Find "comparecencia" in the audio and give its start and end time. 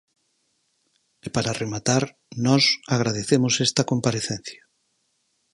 3.91-4.61